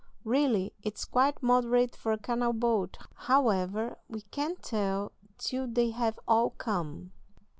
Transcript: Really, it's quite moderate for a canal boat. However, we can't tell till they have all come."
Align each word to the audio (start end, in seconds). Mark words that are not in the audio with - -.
Really, 0.23 0.73
it's 0.81 1.05
quite 1.05 1.43
moderate 1.43 1.95
for 1.95 2.11
a 2.11 2.17
canal 2.17 2.53
boat. 2.53 2.97
However, 3.13 3.99
we 4.07 4.21
can't 4.31 4.59
tell 4.63 5.11
till 5.37 5.67
they 5.67 5.91
have 5.91 6.19
all 6.27 6.49
come." 6.49 7.11